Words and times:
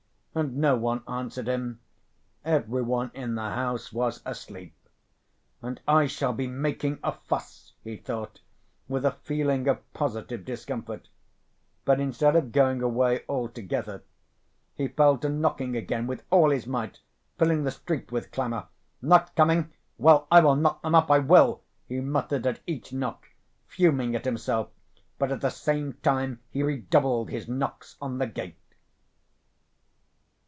And 0.33 0.55
no 0.55 0.77
one 0.77 1.03
answered 1.09 1.49
him; 1.49 1.81
every 2.45 2.81
one 2.83 3.11
in 3.13 3.35
the 3.35 3.49
house 3.49 3.91
was 3.91 4.21
asleep. 4.25 4.73
"And 5.61 5.81
I 5.85 6.07
shall 6.07 6.31
be 6.31 6.47
making 6.47 6.99
a 7.03 7.11
fuss!" 7.11 7.73
he 7.83 7.97
thought, 7.97 8.39
with 8.87 9.03
a 9.03 9.11
feeling 9.23 9.67
of 9.67 9.91
positive 9.91 10.45
discomfort. 10.45 11.09
But 11.83 11.99
instead 11.99 12.37
of 12.37 12.53
going 12.53 12.81
away 12.81 13.25
altogether, 13.27 14.03
he 14.73 14.87
fell 14.87 15.17
to 15.17 15.27
knocking 15.27 15.75
again 15.75 16.07
with 16.07 16.23
all 16.29 16.51
his 16.51 16.65
might, 16.65 17.01
filling 17.37 17.65
the 17.65 17.69
street 17.71 18.09
with 18.13 18.31
clamor. 18.31 18.67
"Not 19.01 19.35
coming? 19.35 19.73
Well, 19.97 20.29
I 20.31 20.39
will 20.39 20.55
knock 20.55 20.81
them 20.81 20.95
up, 20.95 21.11
I 21.11 21.19
will!" 21.19 21.61
he 21.89 21.99
muttered 21.99 22.47
at 22.47 22.61
each 22.65 22.93
knock, 22.93 23.25
fuming 23.67 24.15
at 24.15 24.23
himself, 24.23 24.69
but 25.19 25.29
at 25.29 25.41
the 25.41 25.49
same 25.49 25.91
time 25.95 26.39
he 26.49 26.63
redoubled 26.63 27.31
his 27.31 27.49
knocks 27.49 27.97
on 28.01 28.17
the 28.17 28.27
gate. 28.27 28.55